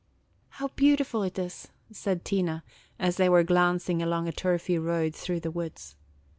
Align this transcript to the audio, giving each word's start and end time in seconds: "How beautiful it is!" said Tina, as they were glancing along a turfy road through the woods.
"How 0.57 0.69
beautiful 0.69 1.21
it 1.21 1.37
is!" 1.37 1.67
said 1.91 2.25
Tina, 2.25 2.63
as 2.97 3.17
they 3.17 3.29
were 3.29 3.43
glancing 3.43 4.01
along 4.01 4.27
a 4.27 4.31
turfy 4.31 4.79
road 4.79 5.13
through 5.13 5.41
the 5.41 5.51
woods. 5.51 5.95